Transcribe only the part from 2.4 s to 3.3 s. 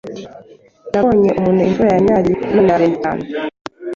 none yarembye cyane